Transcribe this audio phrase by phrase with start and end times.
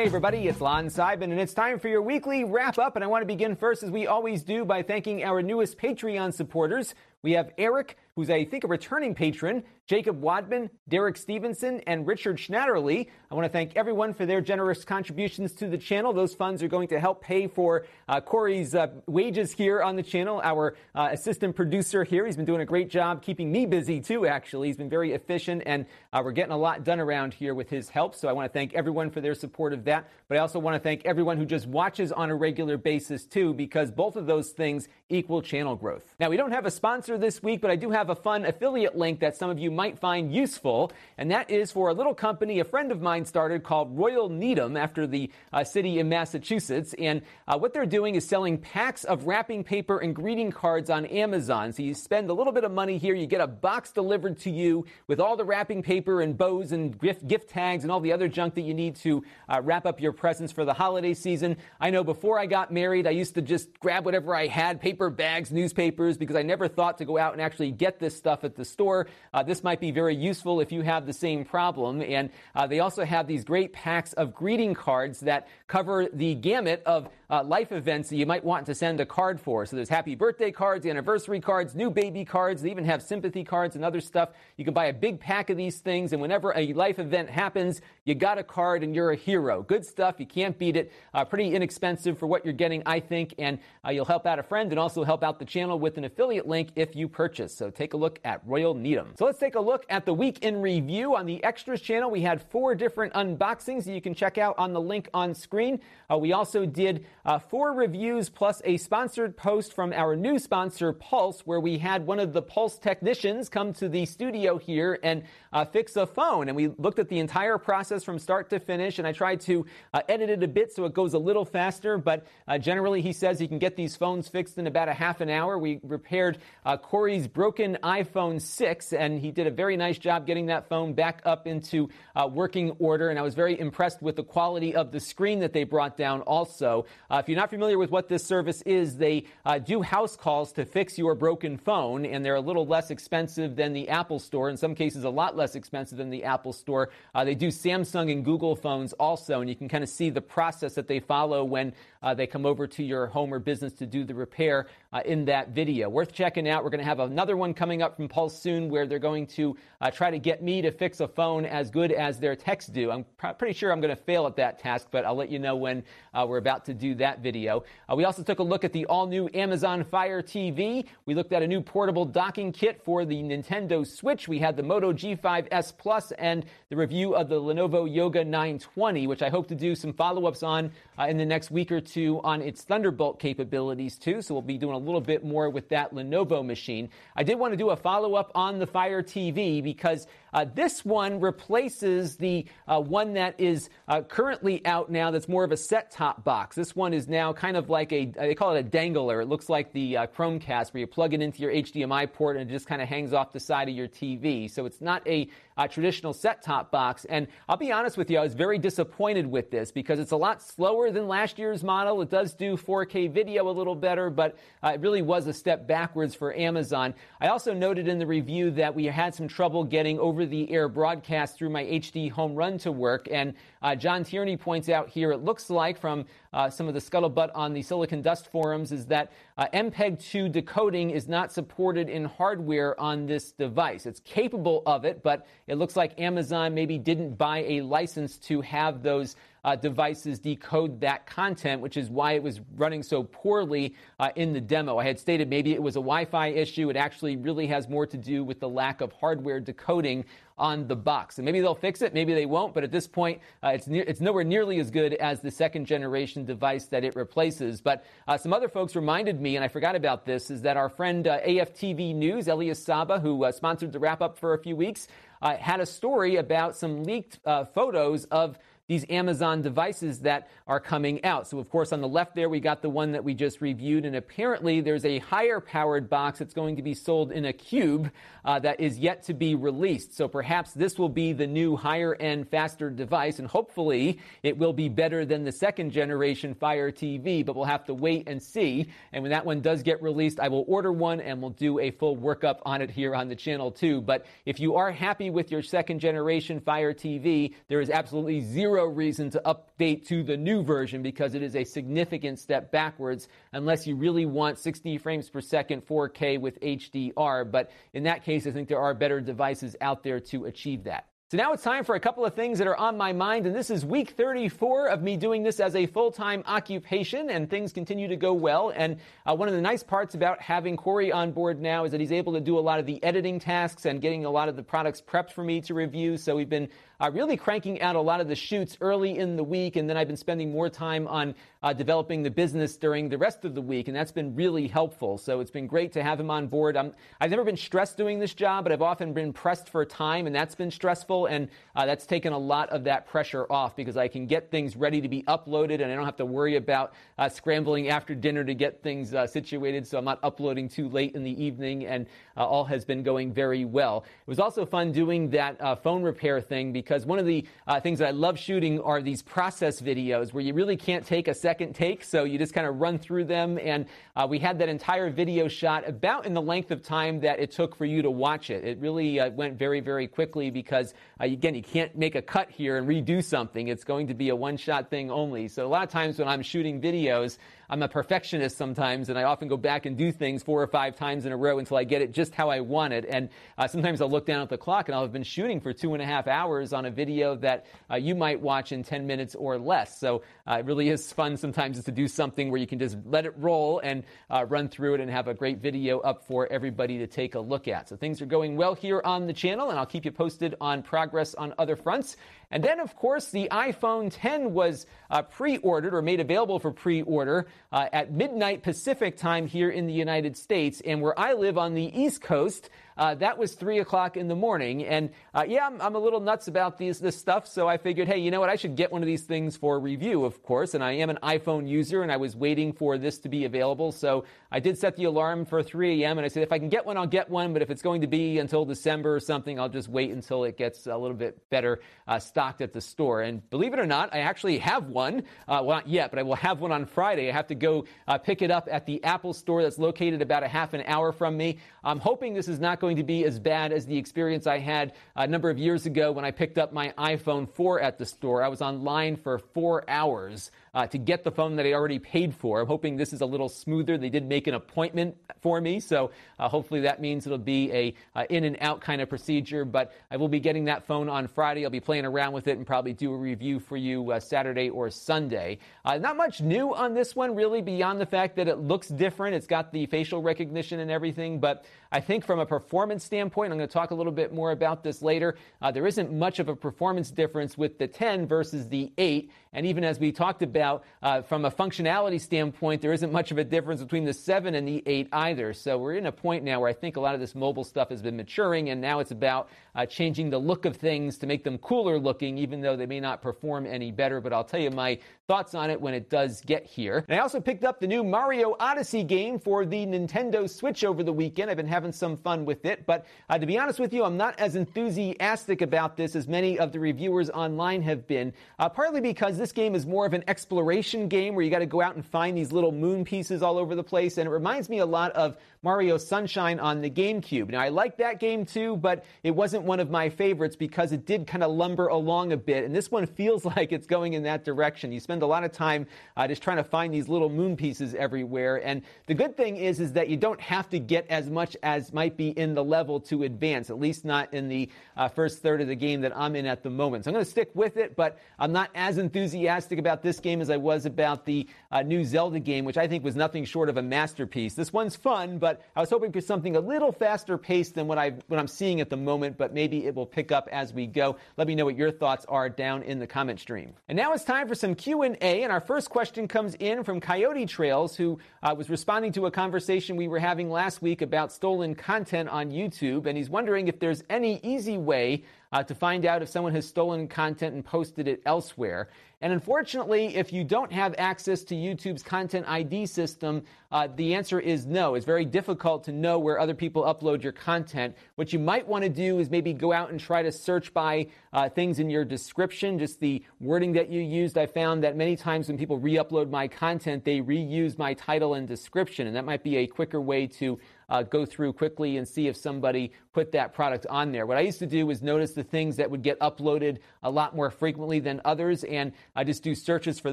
[0.00, 2.96] Hey everybody, it's Lon Seidman, and it's time for your weekly wrap up.
[2.96, 6.32] And I want to begin first, as we always do, by thanking our newest Patreon
[6.32, 6.94] supporters.
[7.22, 12.38] We have Eric, who's I think a returning patron, Jacob Wadman, Derek Stevenson, and Richard
[12.38, 13.08] Schnatterly.
[13.30, 16.14] I want to thank everyone for their generous contributions to the channel.
[16.14, 20.02] Those funds are going to help pay for uh, Corey's uh, wages here on the
[20.02, 20.40] channel.
[20.42, 24.26] Our uh, assistant producer here, he's been doing a great job keeping me busy too,
[24.26, 24.68] actually.
[24.68, 27.90] He's been very efficient, and uh, we're getting a lot done around here with his
[27.90, 28.14] help.
[28.14, 30.08] So I want to thank everyone for their support of that.
[30.28, 33.52] But I also want to thank everyone who just watches on a regular basis too,
[33.52, 36.14] because both of those things equal channel growth.
[36.18, 38.96] Now, we don't have a sponsor this week, but I do have a fun affiliate
[38.96, 42.60] link that some of you might find useful, and that is for a little company
[42.60, 46.94] a friend of mine started called Royal Needham after the uh, city in Massachusetts.
[46.98, 51.06] And uh, what they're doing is selling packs of wrapping paper and greeting cards on
[51.06, 51.72] Amazon.
[51.72, 54.50] So you spend a little bit of money here, you get a box delivered to
[54.50, 58.12] you with all the wrapping paper and bows and gift, gift tags and all the
[58.12, 61.56] other junk that you need to uh, wrap up your presents for the holiday season.
[61.80, 65.10] I know before I got married, I used to just grab whatever I had paper
[65.10, 68.54] bags, newspapers, because I never thought to go out and actually get this stuff at
[68.54, 69.08] the store.
[69.34, 72.00] Uh, this might be very useful if you have the same problem.
[72.00, 76.82] And uh, they also have these great packs of greeting cards that cover the gamut
[76.86, 79.64] of uh, life events that you might want to send a card for.
[79.64, 82.62] So there's happy birthday cards, anniversary cards, new baby cards.
[82.62, 84.30] They even have sympathy cards and other stuff.
[84.56, 87.80] You can buy a big pack of these things, and whenever a life event happens,
[88.04, 89.62] you got a card and you're a hero.
[89.62, 90.16] Good stuff.
[90.18, 90.92] You can't beat it.
[91.14, 94.42] Uh, pretty inexpensive for what you're getting, I think, and uh, you'll help out a
[94.42, 97.56] friend and also help out the channel with an affiliate link if you purchase.
[97.56, 99.14] So take a look at Royal Needham.
[99.16, 101.14] So let's take a look at the week in review.
[101.14, 104.72] On the extras channel, we had four different unboxings that you can check out on
[104.72, 105.80] the link on screen.
[106.10, 110.92] Uh, we also did uh, four reviews plus a sponsored post from our new sponsor,
[110.92, 115.24] Puls, where we had one of the Puls technicians come to the studio here and
[115.52, 116.48] uh, fix a phone.
[116.48, 119.66] And we looked at the entire process from start to finish, and I tried to
[119.92, 121.98] uh, edit it a bit so it goes a little faster.
[121.98, 125.20] But uh, generally, he says he can get these phones fixed in about a half
[125.20, 125.58] an hour.
[125.58, 130.46] We repaired uh, Corey's broken iPhone 6, and he did a very nice job getting
[130.46, 133.10] that phone back up into uh, working order.
[133.10, 136.22] And I was very impressed with the quality of the screen that they brought down
[136.22, 136.86] also.
[137.10, 139.24] Uh, if you're not familiar with what this service is, they
[139.64, 143.72] do house calls to fix your broken phone, and they're a little less expensive than
[143.72, 144.48] the Apple Store.
[144.48, 146.90] In some cases, a lot less expensive than the Apple Store.
[147.14, 150.20] Uh, they do Samsung and Google phones also, and you can kind of see the
[150.20, 151.72] process that they follow when
[152.02, 155.24] uh, they come over to your home or business to do the repair uh, in
[155.26, 155.88] that video.
[155.88, 156.64] Worth checking out.
[156.64, 159.56] We're going to have another one coming up from Puls soon where they're going to
[159.80, 162.90] uh, try to get me to fix a phone as good as their techs do.
[162.90, 165.38] I'm pr- pretty sure I'm going to fail at that task, but I'll let you
[165.38, 165.82] know when
[166.12, 167.64] uh, we're about to do that video.
[167.90, 170.86] Uh, we also took a look at the all new Amazon Fire TV.
[171.06, 174.26] We looked at a new portable docking kit for the Nintendo Switch.
[174.26, 179.22] We had the Moto G5S Plus and the review of the Lenovo Yoga 920, which
[179.22, 182.20] I hope to do some follow ups on uh, in the next week or two
[182.24, 184.20] on its Thunderbolt capabilities too.
[184.20, 186.88] So we'll be doing a little bit more with that Lenovo machine.
[187.16, 190.84] I did want to do a follow up on the Fire TV because uh, this
[190.84, 195.56] one replaces the uh, one that is uh, currently out now that's more of a
[195.56, 196.56] set top box.
[196.56, 199.20] This one is now kind of like a, they call it a dangler.
[199.20, 202.50] It looks like the uh, Chromecast where you plug it into your HDMI port and
[202.50, 204.50] it just kind of hangs off the side of your TV.
[204.50, 205.28] So it's not a
[205.60, 207.04] uh, traditional set top box.
[207.04, 210.16] And I'll be honest with you, I was very disappointed with this because it's a
[210.16, 212.00] lot slower than last year's model.
[212.00, 215.66] It does do 4K video a little better, but uh, it really was a step
[215.66, 216.94] backwards for Amazon.
[217.20, 220.68] I also noted in the review that we had some trouble getting over the air
[220.68, 223.08] broadcast through my HDHomeRun to work.
[223.10, 226.80] And uh, John Tierney points out here it looks like from uh, some of the
[226.80, 232.04] scuttlebutt on the SiliconDust forums is that uh, MPEG 2 decoding is not supported in
[232.04, 233.86] hardware on this device.
[233.86, 238.40] It's capable of it, but it looks like Amazon maybe didn't buy a license to
[238.42, 243.74] have those uh, devices decode that content, which is why it was running so poorly
[243.98, 244.78] uh, in the demo.
[244.78, 246.70] I had stated maybe it was a Wi Fi issue.
[246.70, 250.04] It actually really has more to do with the lack of hardware decoding
[250.40, 251.18] on the box.
[251.18, 253.80] And maybe they'll fix it, maybe they won't, but at this point, uh, it's, ne-
[253.80, 257.60] it's nowhere nearly as good as the second generation device that it replaces.
[257.60, 260.70] But uh, some other folks reminded me, and I forgot about this, is that our
[260.70, 264.56] friend uh, AFTV News, Elias Saba, who uh, sponsored the wrap up for a few
[264.56, 264.88] weeks,
[265.20, 268.38] uh, had a story about some leaked uh, photos of
[268.70, 271.26] these Amazon devices that are coming out.
[271.26, 273.84] So, of course, on the left there, we got the one that we just reviewed,
[273.84, 277.90] and apparently there's a higher powered box that's going to be sold in a cube
[278.24, 279.96] uh, that is yet to be released.
[279.96, 284.52] So, perhaps this will be the new higher end, faster device, and hopefully it will
[284.52, 288.68] be better than the second generation Fire TV, but we'll have to wait and see.
[288.92, 291.72] And when that one does get released, I will order one and we'll do a
[291.72, 293.80] full workup on it here on the channel too.
[293.80, 298.59] But if you are happy with your second generation Fire TV, there is absolutely zero
[298.60, 303.08] zero reason to update to the new version because it is a significant step backwards
[303.32, 307.30] unless you really want 60 frames per second 4K with HDR.
[307.30, 310.86] But in that case, I think there are better devices out there to achieve that.
[311.10, 313.34] So now it's time for a couple of things that are on my mind, and
[313.34, 317.88] this is week 34 of me doing this as a full-time occupation, and things continue
[317.88, 318.52] to go well.
[318.54, 321.80] And uh, one of the nice parts about having Corey on board now is that
[321.80, 324.36] he's able to do a lot of the editing tasks and getting a lot of
[324.36, 325.96] the products prepped for me to review.
[325.96, 326.48] So we've been
[326.80, 329.76] uh, really cranking out a lot of the shoots early in the week, and then
[329.76, 333.42] I've been spending more time on uh, developing the business during the rest of the
[333.42, 334.96] week, and that's been really helpful.
[334.96, 336.56] So it's been great to have him on board.
[336.56, 340.06] i have never been stressed doing this job, but I've often been pressed for time,
[340.06, 343.76] and that's been stressful, and uh, that's taken a lot of that pressure off because
[343.76, 346.72] I can get things ready to be uploaded, and I don't have to worry about
[346.98, 349.66] uh, scrambling after dinner to get things uh, situated.
[349.66, 351.86] So I'm not uploading too late in the evening, and
[352.16, 353.84] uh, all has been going very well.
[354.00, 357.58] It was also fun doing that phone repair thing because because one of the uh,
[357.58, 361.14] things that I love shooting are these process videos where you really can't take a
[361.14, 363.40] second take, so you just kind of run through them.
[363.42, 367.18] And uh, we had that entire video shot about in the length of time that
[367.18, 368.44] it took for you to watch it.
[368.44, 372.30] It really uh, went very, very quickly because, uh, again, you can't make a cut
[372.30, 373.48] here and redo something.
[373.48, 375.26] It's going to be a one shot thing only.
[375.26, 377.18] So a lot of times when I'm shooting videos,
[377.52, 380.76] I'm a perfectionist sometimes, and I often go back and do things four or five
[380.76, 382.86] times in a row until I get it just how I want it.
[382.88, 385.52] And uh, sometimes I'll look down at the clock and I'll have been shooting for
[385.52, 388.86] two and a half hours on a video that uh, you might watch in 10
[388.86, 389.80] minutes or less.
[389.80, 393.04] So uh, it really is fun sometimes to do something where you can just let
[393.04, 396.78] it roll and uh, run through it and have a great video up for everybody
[396.78, 397.68] to take a look at.
[397.68, 400.62] So things are going well here on the channel, and I'll keep you posted on
[400.62, 401.96] progress on other fronts.
[402.30, 406.52] And then, of course, the iPhone 10 was uh, pre ordered or made available for
[406.52, 410.60] pre order uh, at midnight Pacific time here in the United States.
[410.64, 414.16] And where I live on the East Coast, uh, that was three o'clock in the
[414.16, 414.64] morning.
[414.64, 417.28] And uh, yeah, I'm, I'm, a little nuts about these, this stuff.
[417.28, 418.28] So I figured, hey, you know what?
[418.28, 420.54] I should get one of these things for review, of course.
[420.54, 423.70] And I am an iPhone user and I was waiting for this to be available.
[423.70, 425.98] So I did set the alarm for 3 a.m.
[425.98, 427.32] and I said, if I can get one, I'll get one.
[427.32, 430.36] But if it's going to be until December or something, I'll just wait until it
[430.36, 433.02] gets a little bit better uh, stocked at the store.
[433.02, 435.04] And believe it or not, I actually have one.
[435.28, 437.10] Uh, well, not yet, but I will have one on Friday.
[437.10, 440.22] I have to go uh, pick it up at the Apple store that's located about
[440.22, 441.38] a half an hour from me.
[441.62, 444.74] I'm hoping this is not going to be as bad as the experience I had
[444.94, 448.22] a number of years ago when I picked up my iPhone 4 at the store.
[448.22, 452.14] I was online for four hours uh, to get the phone that I already paid
[452.14, 452.40] for.
[452.40, 453.78] I'm hoping this is a little smoother.
[453.78, 457.74] They did make an appointment for me, so uh, hopefully that means it'll be a
[457.94, 459.44] uh, in and out kind of procedure.
[459.44, 461.44] But I will be getting that phone on Friday.
[461.44, 464.50] I'll be playing around with it and probably do a review for you uh, Saturday
[464.50, 465.38] or Sunday.
[465.64, 469.14] Uh, not much new on this one, really, beyond the fact that it looks different.
[469.14, 473.38] It's got the facial recognition and everything, but I think from a performance standpoint, I'm
[473.38, 475.16] going to talk a little bit more about this later.
[475.40, 479.10] Uh, there isn't much of a performance difference with the 10 versus the 8.
[479.32, 483.18] And even as we talked about uh, from a functionality standpoint, there isn't much of
[483.18, 485.32] a difference between the 7 and the 8 either.
[485.32, 487.68] So we're in a point now where I think a lot of this mobile stuff
[487.70, 491.24] has been maturing, and now it's about uh, changing the look of things to make
[491.24, 494.00] them cooler looking, even though they may not perform any better.
[494.00, 494.78] But I'll tell you my
[495.10, 496.84] thoughts on it when it does get here.
[496.88, 500.84] And I also picked up the new Mario Odyssey game for the Nintendo Switch over
[500.84, 501.28] the weekend.
[501.28, 503.96] I've been having some fun with it, but uh, to be honest with you, I'm
[503.96, 508.80] not as enthusiastic about this as many of the reviewers online have been, uh, partly
[508.80, 511.74] because this game is more of an exploration game where you got to go out
[511.74, 513.98] and find these little moon pieces all over the place.
[513.98, 517.30] And it reminds me a lot of Mario Sunshine on the GameCube.
[517.30, 520.86] Now, I like that game too, but it wasn't one of my favorites because it
[520.86, 522.44] did kind of lumber along a bit.
[522.44, 524.70] And this one feels like it's going in that direction.
[524.70, 525.66] You spend a lot of time
[525.96, 528.36] uh, just trying to find these little moon pieces everywhere.
[528.44, 531.72] And the good thing is, is that you don't have to get as much as
[531.72, 535.40] might be in the level to advance, at least not in the uh, first third
[535.40, 536.84] of the game that I'm in at the moment.
[536.84, 540.20] So I'm going to stick with it, but I'm not as enthusiastic about this game
[540.20, 543.48] as I was about the uh, new Zelda game, which I think was nothing short
[543.48, 544.34] of a masterpiece.
[544.34, 547.78] This one's fun, but I was hoping for something a little faster paced than what,
[547.78, 550.66] I, what I'm seeing at the moment, but maybe it will pick up as we
[550.66, 550.96] go.
[551.16, 553.54] Let me know what your thoughts are down in the comment stream.
[553.68, 554.54] And now it's time for some
[554.94, 559.06] Q&A, and our first question comes in from Coyote Trails, who uh, was responding to
[559.06, 563.48] a conversation we were having last week about stolen content on YouTube, and he's wondering
[563.48, 567.44] if there's any easy way uh, to find out if someone has stolen content and
[567.44, 568.68] posted it elsewhere.
[569.02, 574.20] And unfortunately, if you don't have access to YouTube's Content ID system, uh, the answer
[574.20, 574.74] is no.
[574.74, 577.74] It's very difficult to know where other people upload your content.
[577.94, 580.88] What you might want to do is maybe go out and try to search by
[581.14, 584.18] uh, things in your description, just the wording that you used.
[584.18, 588.14] I found that many times when people re upload my content, they reuse my title
[588.14, 590.38] and description, and that might be a quicker way to
[590.70, 594.06] uh, go through quickly and see if somebody put that product on there.
[594.06, 597.14] What I used to do was notice the things that would get uploaded a lot
[597.14, 599.92] more frequently than others, and I just do searches for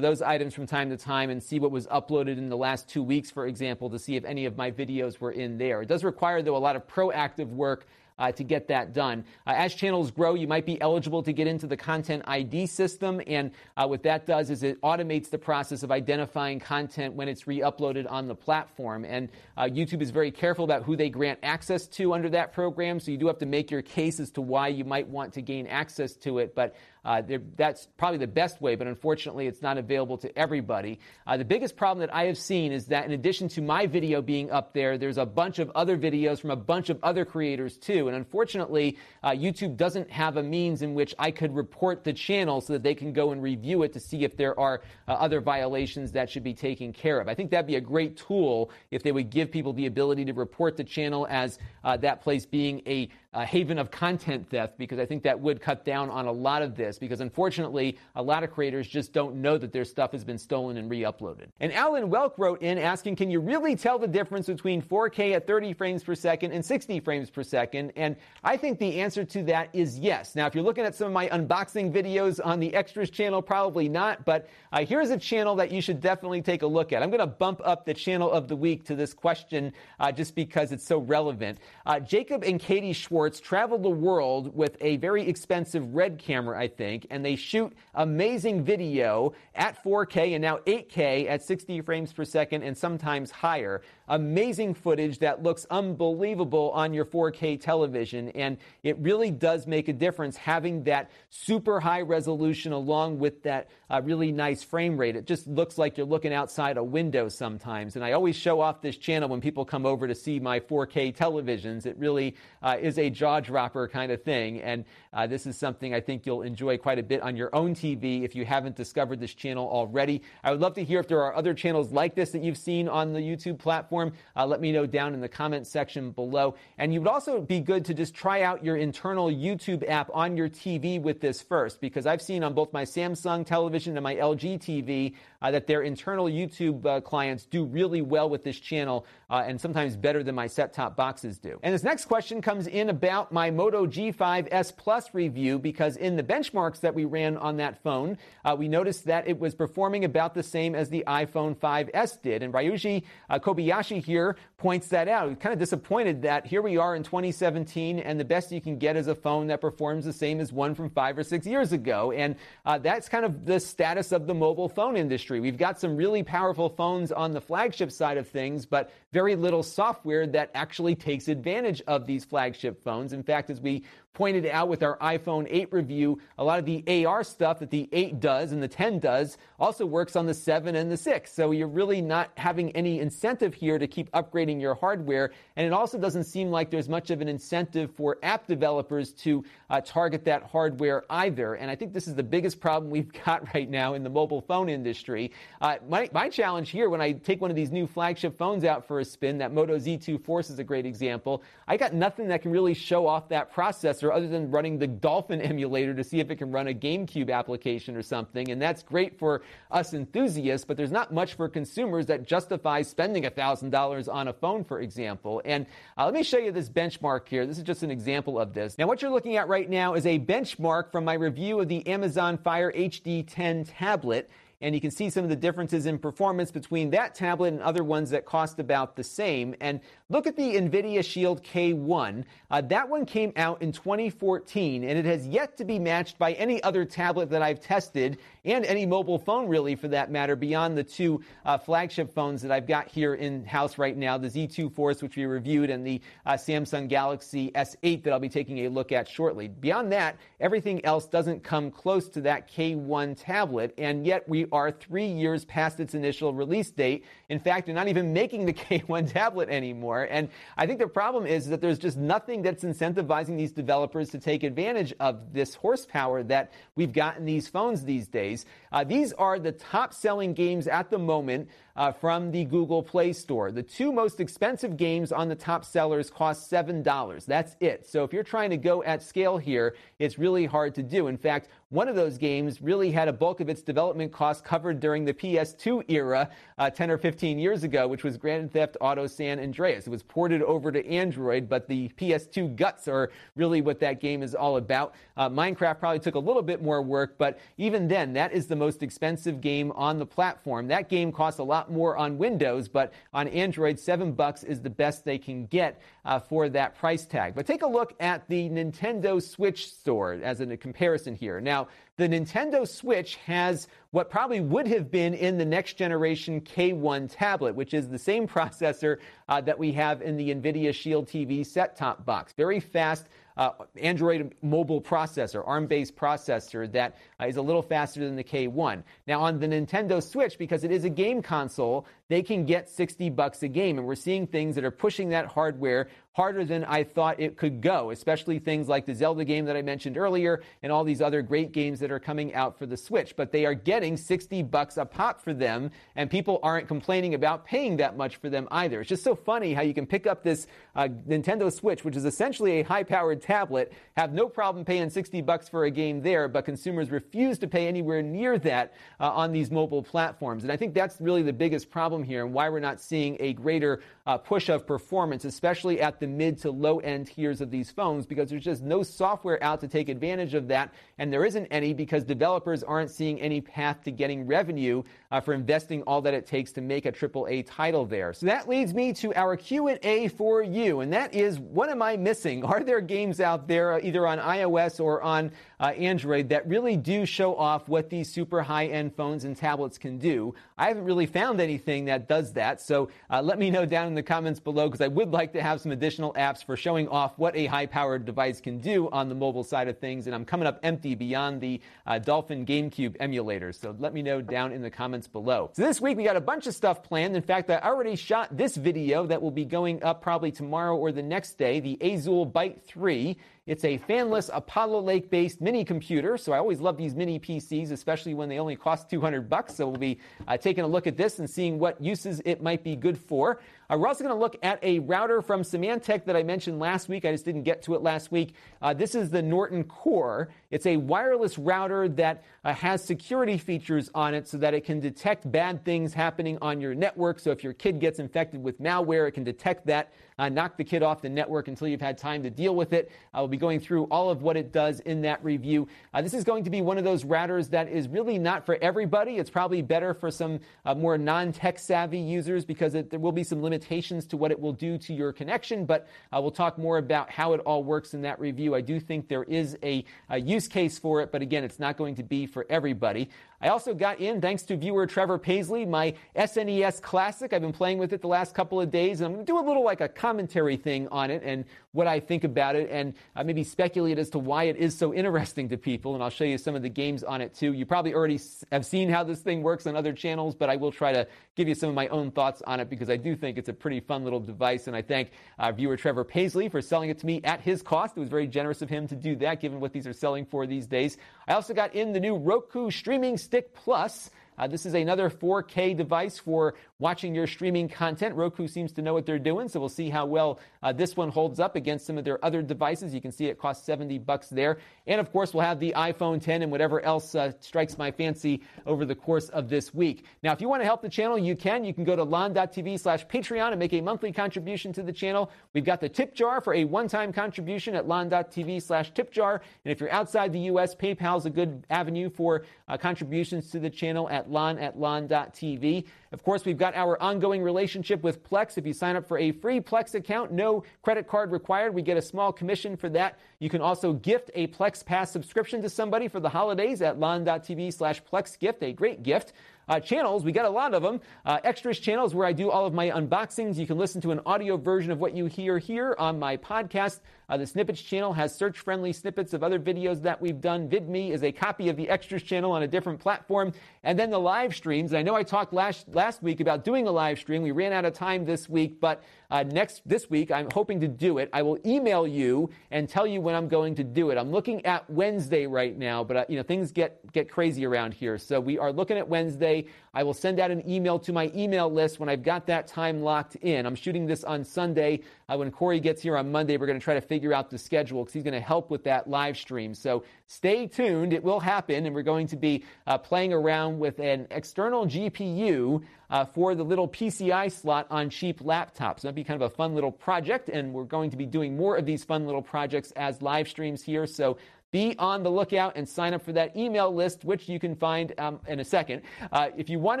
[0.00, 3.02] those items from time to time and see what was uploaded in the last two
[3.02, 5.82] weeks, for example, to see if any of my videos were in there.
[5.82, 7.86] It does require, though, a lot of proactive work
[8.18, 9.24] uh, to get that done.
[9.46, 13.20] Uh, as channels grow, you might be eligible to get into the Content ID system,
[13.26, 17.46] and uh, what that does is it automates the process of identifying content when it's
[17.46, 19.04] re-uploaded on the platform.
[19.04, 23.00] And uh, YouTube is very careful about who they grant access to under that program,
[23.00, 25.42] so you do have to make your case as to why you might want to
[25.42, 26.54] gain access to it.
[26.54, 27.22] But uh,
[27.56, 30.98] that's probably the best way, but unfortunately, it's not available to everybody.
[31.26, 34.22] Uh, the biggest problem that I have seen is that in addition to my video
[34.22, 37.76] being up there, there's a bunch of other videos from a bunch of other creators
[37.76, 38.08] too.
[38.08, 42.60] And unfortunately, uh, YouTube doesn't have a means in which I could report the channel
[42.60, 45.40] so that they can go and review it to see if there are uh, other
[45.40, 47.28] violations that should be taken care of.
[47.28, 50.32] I think that'd be a great tool if they would give people the ability to
[50.32, 53.08] report the channel as uh, that place being a
[53.44, 56.76] haven of content theft because I think that would cut down on a lot of
[56.76, 60.38] this because unfortunately a lot of creators just don't know that their stuff has been
[60.38, 61.46] stolen and re-uploaded.
[61.60, 65.46] And Alan Welk wrote in asking, can you really tell the difference between 4K at
[65.46, 67.92] 30 frames per second and 60 frames per second?
[67.96, 70.34] And I think the answer to that is yes.
[70.34, 73.88] Now, if you're looking at some of my unboxing videos on the extras channel, probably
[73.88, 77.02] not, but uh, here's a channel that you should definitely take a look at.
[77.02, 80.34] I'm going to bump up the channel of the week to this question uh, just
[80.34, 81.58] because it's so relevant.
[81.84, 86.58] Uh, Jacob and Katie Schwartz Schwartz travel the world with a very expensive red camera,
[86.58, 92.10] I think, and they shoot amazing video at 4K and now 8K at 60 frames
[92.10, 93.82] per second and sometimes higher.
[94.08, 99.92] Amazing footage that looks unbelievable on your 4K television, and it really does make a
[99.92, 105.16] difference having that super high resolution along with that uh, really nice frame rate.
[105.16, 107.96] It just looks like you're looking outside a window sometimes.
[107.96, 111.14] And I always show off this channel when people come over to see my 4K
[111.14, 111.84] televisions.
[111.84, 114.60] It really uh, is a jaw dropper kind of thing.
[114.60, 117.74] And uh, this is something I think you'll enjoy quite a bit on your own
[117.74, 120.22] TV if you haven't discovered this channel already.
[120.44, 122.88] I would love to hear if there are other channels like this that you've seen
[122.88, 124.12] on the YouTube platform.
[124.36, 126.54] Uh, let me know down in the comment section below.
[126.78, 130.36] And you would also be good to just try out your internal YouTube app on
[130.36, 134.16] your TV with this first, because I've seen on both my Samsung television and my
[134.16, 139.06] LG TV uh, that their internal YouTube uh, clients do really well with this channel
[139.30, 141.58] uh, and sometimes better than my set top boxes do.
[141.62, 146.16] And this next question comes in about my Moto G5 S Plus review because in
[146.16, 150.04] the benchmarks that we ran on that phone, uh, we noticed that it was performing
[150.04, 152.42] about the same as the iPhone 5S did.
[152.42, 155.28] And Ryuji uh, Kobayashi here points that out.
[155.28, 158.78] He's kind of disappointed that here we are in 2017 and the best you can
[158.78, 161.72] get is a phone that performs the same as one from five or six years
[161.72, 162.12] ago.
[162.12, 162.36] And
[162.66, 165.40] uh, that's kind of the status of the mobile phone industry.
[165.40, 169.62] We've got some really powerful phones on the flagship side of things, but very little
[169.62, 173.12] software that actually takes advantage of these flagship phones.
[173.12, 173.84] In fact, as we
[174.18, 177.88] pointed out with our iPhone 8 review, a lot of the AR stuff that the
[177.92, 181.32] 8 does and the 10 does also works on the 7 and the 6.
[181.32, 185.30] So you're really not having any incentive here to keep upgrading your hardware.
[185.54, 189.44] And it also doesn't seem like there's much of an incentive for app developers to
[189.70, 191.54] uh, target that hardware either.
[191.54, 194.40] And I think this is the biggest problem we've got right now in the mobile
[194.40, 195.30] phone industry.
[195.60, 198.88] Uh, my, my challenge here when I take one of these new flagship phones out
[198.88, 201.44] for a spin, that Moto Z2 Force is a great example.
[201.68, 205.40] I got nothing that can really show off that processor other than running the Dolphin
[205.42, 208.50] emulator to see if it can run a GameCube application or something.
[208.50, 213.24] And that's great for us enthusiasts, but there's not much for consumers that justifies spending
[213.24, 215.42] $1,000 on a phone, for example.
[215.44, 217.46] And uh, let me show you this benchmark here.
[217.46, 218.78] This is just an example of this.
[218.78, 221.86] Now, what you're looking at right now is a benchmark from my review of the
[221.86, 226.50] Amazon Fire HD 10 tablet and you can see some of the differences in performance
[226.50, 229.54] between that tablet and other ones that cost about the same.
[229.60, 232.24] And look at the NVIDIA Shield K1.
[232.50, 236.32] Uh, that one came out in 2014, and it has yet to be matched by
[236.32, 240.76] any other tablet that I've tested, and any mobile phone, really, for that matter, beyond
[240.76, 244.72] the two uh, flagship phones that I've got here in house right now the Z2
[244.72, 248.68] Force, which we reviewed, and the uh, Samsung Galaxy S8 that I'll be taking a
[248.68, 249.48] look at shortly.
[249.48, 254.70] Beyond that, everything else doesn't come close to that K1 tablet, and yet we are
[254.70, 257.04] three years past its initial release date.
[257.28, 260.08] In fact, they're not even making the K1 tablet anymore.
[260.10, 264.18] And I think the problem is that there's just nothing that's incentivizing these developers to
[264.18, 268.46] take advantage of this horsepower that we've got in these phones these days.
[268.72, 273.12] Uh, these are the top selling games at the moment uh, from the Google Play
[273.12, 273.52] Store.
[273.52, 277.24] The two most expensive games on the top sellers cost $7.
[277.24, 277.88] That's it.
[277.88, 281.06] So if you're trying to go at scale here, it's really hard to do.
[281.06, 284.80] In fact, one of those games really had a bulk of its development costs covered
[284.80, 289.06] during the PS2 era, uh, 10 or 15 years ago, which was Grand Theft Auto
[289.06, 289.86] San Andreas.
[289.86, 294.22] It was ported over to Android, but the PS2 guts are really what that game
[294.22, 294.94] is all about.
[295.18, 298.56] Uh, Minecraft probably took a little bit more work, but even then, that is the
[298.56, 300.68] most expensive game on the platform.
[300.68, 304.70] That game costs a lot more on Windows, but on Android, seven bucks is the
[304.70, 307.34] best they can get uh, for that price tag.
[307.34, 311.42] But take a look at the Nintendo Switch store as a comparison here.
[311.42, 311.57] Now,
[311.96, 317.54] the Nintendo Switch has what probably would have been in the next generation K1 tablet,
[317.54, 318.98] which is the same processor
[319.28, 322.32] uh, that we have in the NVIDIA Shield TV set top box.
[322.36, 328.00] Very fast uh, Android mobile processor, ARM based processor that uh, is a little faster
[328.00, 328.82] than the K1.
[329.06, 333.10] Now, on the Nintendo Switch, because it is a game console, they can get 60
[333.10, 333.78] bucks a game.
[333.78, 335.88] And we're seeing things that are pushing that hardware
[336.18, 339.62] harder than I thought it could go, especially things like the Zelda game that I
[339.62, 343.14] mentioned earlier and all these other great games that are coming out for the Switch.
[343.14, 347.44] But they are getting 60 bucks a pop for them, and people aren't complaining about
[347.44, 348.80] paying that much for them either.
[348.80, 352.04] It's just so funny how you can pick up this uh, Nintendo Switch, which is
[352.04, 356.26] essentially a high powered tablet, have no problem paying 60 bucks for a game there,
[356.26, 360.42] but consumers refuse to pay anywhere near that uh, on these mobile platforms.
[360.42, 363.32] And I think that's really the biggest problem here and why we're not seeing a
[363.32, 367.70] greater uh, push of performance, especially at the mid to low end tiers of these
[367.70, 371.46] phones, because there's just no software out to take advantage of that, and there isn't
[371.46, 376.14] any because developers aren't seeing any path to getting revenue uh, for investing all that
[376.14, 378.12] it takes to make a AAA title there.
[378.12, 381.96] So that leads me to our Q&A for you, and that is, what am I
[381.96, 382.44] missing?
[382.48, 386.76] Are there games out there, uh, either on iOS or on uh, Android, that really
[386.76, 390.34] do show off what these super high-end phones and tablets can do?
[390.56, 393.94] I haven't really found anything that does that, so uh, let me know down in
[393.94, 397.18] the comments below because I would like to have some additional apps for showing off
[397.18, 400.06] what a high powered device can do on the mobile side of things.
[400.06, 403.52] And I'm coming up empty beyond the uh, Dolphin GameCube emulator.
[403.52, 405.50] So let me know down in the comments below.
[405.54, 407.16] So this week we got a bunch of stuff planned.
[407.16, 410.92] In fact, I already shot this video that will be going up probably tomorrow or
[410.92, 413.16] the next day, the Azulle Byte 3.
[413.48, 416.18] It's a fanless Apollo Lake based mini computer.
[416.18, 419.54] So I always love these mini PCs, especially when they only cost 200 bucks.
[419.54, 422.62] So we'll be uh, taking a look at this and seeing what uses it might
[422.62, 423.40] be good for.
[423.70, 426.88] Uh, we're also going to look at a router from Symantec that I mentioned last
[426.88, 427.04] week.
[427.04, 428.34] I just didn't get to it last week.
[428.62, 430.30] Uh, this is the Norton Core.
[430.50, 434.80] It's a wireless router that uh, has security features on it so that it can
[434.80, 437.20] detect bad things happening on your network.
[437.20, 440.64] So if your kid gets infected with malware, it can detect that, uh, knock the
[440.64, 442.90] kid off the network until you've had time to deal with it.
[443.12, 445.68] I will be going through all of what it does in that review.
[445.92, 448.56] Uh, this is going to be one of those routers that is really not for
[448.62, 449.18] everybody.
[449.18, 453.24] It's probably better for some uh, more non-tech savvy users because it, there will be
[453.24, 456.78] some limitations to what it will do to your connection, but uh, we'll talk more
[456.78, 458.54] about how it all works in that review.
[458.54, 461.76] I do think there is a, a use case for it, but again, it's not
[461.76, 463.10] going to be for everybody.
[463.40, 467.32] I also got in, thanks to viewer Trevor Paisley, my SNES Classic.
[467.32, 469.38] I've been playing with it the last couple of days, and I'm going to do
[469.38, 472.94] a little like a commentary thing on it and what I think about it, and
[473.14, 475.94] uh, maybe speculate as to why it is so interesting to people.
[475.94, 477.52] And I'll show you some of the games on it too.
[477.52, 478.18] You probably already
[478.50, 481.46] have seen how this thing works on other channels, but I will try to give
[481.46, 483.78] you some of my own thoughts on it because I do think it's a pretty
[483.78, 484.66] fun little device.
[484.66, 487.96] And I thank uh, viewer Trevor Paisley for selling it to me at his cost.
[487.96, 490.44] It was very generous of him to do that, given what these are selling for
[490.44, 490.96] these days.
[491.28, 494.08] I also got in the new Roku streaming Stick Plus.
[494.38, 498.14] Uh, this is another 4K device for watching your streaming content.
[498.14, 501.08] Roku seems to know what they're doing, so we'll see how well uh, this one
[501.08, 502.94] holds up against some of their other devices.
[502.94, 504.58] You can see it costs 70 bucks there.
[504.86, 508.42] And of course, we'll have the iPhone 10 and whatever else uh, strikes my fancy
[508.64, 510.04] over the course of this week.
[510.22, 511.64] Now, if you want to help the channel, you can.
[511.64, 515.32] You can go to lon.tv slash Patreon and make a monthly contribution to the channel.
[515.54, 519.42] We've got the tip jar for a one-time contribution at lon.tv slash tip jar.
[519.64, 523.58] And if you're outside the U.S., PayPal is a good avenue for uh, contributions to
[523.58, 525.84] the channel at lon at lon.tv.
[526.12, 528.58] Of course, we've got our ongoing relationship with Plex.
[528.58, 531.74] If you sign up for a free Plex account, no credit card required.
[531.74, 533.18] We get a small commission for that.
[533.38, 537.72] You can also gift a Plex Pass subscription to somebody for the holidays at lon.tv
[537.72, 539.32] slash Plex gift, a great gift.
[539.68, 541.00] Uh, channels, we got a lot of them.
[541.26, 543.56] Uh, extras channels where I do all of my unboxings.
[543.56, 547.00] You can listen to an audio version of what you hear here on my podcast.
[547.28, 550.66] Uh, the Snippets channel has search friendly snippets of other videos that we've done.
[550.66, 553.52] VidMe is a copy of the Extras channel on a different platform.
[553.84, 554.94] And then the live streams.
[554.94, 557.42] I know I talked last, last week about doing a live stream.
[557.42, 560.88] We ran out of time this week, but uh, next this week I'm hoping to
[560.88, 561.28] do it.
[561.34, 564.16] I will email you and tell you when I'm going to do it.
[564.16, 567.92] I'm looking at Wednesday right now, but uh, you know things get get crazy around
[567.92, 569.66] here, so we are looking at Wednesday.
[569.98, 573.02] I will send out an email to my email list when I've got that time
[573.02, 573.66] locked in.
[573.66, 575.00] I'm shooting this on Sunday.
[575.28, 577.58] Uh, when Corey gets here on Monday, we're going to try to figure out the
[577.58, 579.74] schedule because he's going to help with that live stream.
[579.74, 581.12] So stay tuned.
[581.12, 585.82] It will happen, and we're going to be uh, playing around with an external GPU
[586.10, 589.00] uh, for the little PCI slot on cheap laptops.
[589.00, 591.76] That'd be kind of a fun little project, and we're going to be doing more
[591.76, 594.06] of these fun little projects as live streams here.
[594.06, 594.38] So
[594.70, 598.12] be on the lookout and sign up for that email list, which you can find
[598.18, 599.00] um, in a second.
[599.32, 600.00] Uh, if you want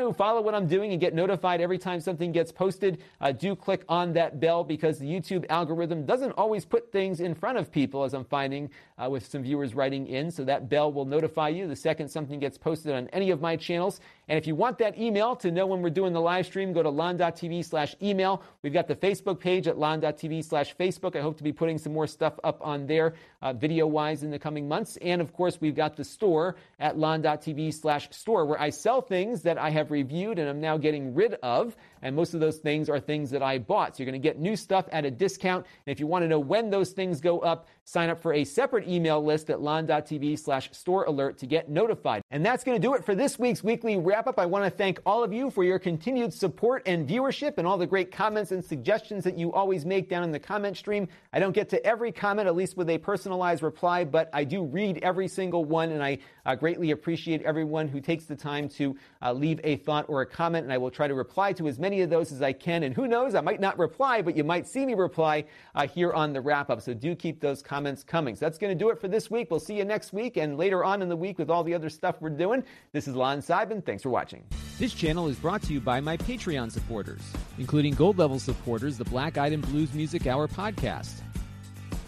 [0.00, 3.56] to follow what I'm doing and get notified every time something gets posted, uh, do
[3.56, 7.72] click on that bell because the YouTube algorithm doesn't always put things in front of
[7.72, 10.30] people, as I'm finding uh, with some viewers writing in.
[10.30, 13.56] So that bell will notify you the second something gets posted on any of my
[13.56, 14.00] channels.
[14.28, 16.82] And if you want that email to know when we're doing the live stream, go
[16.82, 18.42] to lon.tv slash email.
[18.62, 21.16] We've got the Facebook page at lon.tv slash Facebook.
[21.16, 24.30] I hope to be putting some more stuff up on there uh, video wise in
[24.30, 24.98] the coming months.
[24.98, 29.42] And of course, we've got the store at lon.tv slash store where I sell things
[29.42, 31.76] that I have reviewed and I'm now getting rid of.
[32.02, 33.96] And most of those things are things that I bought.
[33.96, 35.66] So you're going to get new stuff at a discount.
[35.86, 38.44] And if you want to know when those things go up, sign up for a
[38.44, 42.20] separate email list at lon.tv slash store alert to get notified.
[42.30, 44.38] And that's going to do it for this week's weekly wrap up.
[44.38, 47.78] I want to thank all of you for your continued support and viewership and all
[47.78, 51.08] the great comments and suggestions that you always make down in the comment stream.
[51.32, 54.64] I don't get to every comment, at least with a personalized reply, but I do
[54.64, 58.96] read every single one and I uh, greatly appreciate everyone who takes the time to
[59.22, 61.78] uh, leave a thought or a comment and I will try to reply to as
[61.78, 62.82] many of those as I can.
[62.82, 66.12] And who knows, I might not reply, but you might see me reply uh, here
[66.12, 66.82] on the wrap up.
[66.82, 68.34] So do keep those comments comments coming.
[68.34, 69.52] So that's going to do it for this week.
[69.52, 71.88] We'll see you next week and later on in the week with all the other
[71.88, 72.64] stuff we're doing.
[72.90, 73.86] This is Lon Seidman.
[73.86, 74.42] Thanks for watching.
[74.80, 77.22] This channel is brought to you by my Patreon supporters,
[77.56, 81.20] including gold level supporters, the Black Eyed and Blues Music Hour podcast,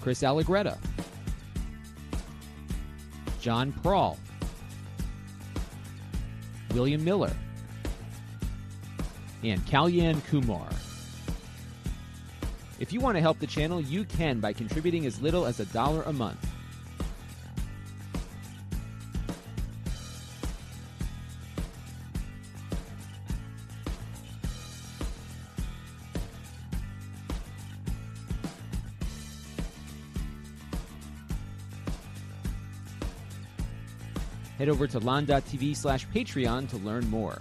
[0.00, 0.76] Chris Allegretta,
[3.40, 4.18] John Prawl,
[6.74, 7.32] William Miller,
[9.44, 10.68] and Kalyan Kumar.
[12.80, 15.66] If you want to help the channel, you can by contributing as little as a
[15.66, 16.44] dollar a month.
[34.56, 37.40] Head over to lon.tv slash Patreon to learn more.